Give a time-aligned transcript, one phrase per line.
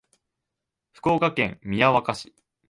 [0.93, 2.33] 福岡県宮若市